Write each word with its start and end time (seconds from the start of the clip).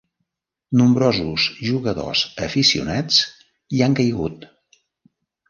Nombrosos 0.79 1.45
jugadors 1.67 2.23
aficionats 2.47 3.21
hi 3.77 3.85
han 3.89 3.99
caigut. 4.01 4.51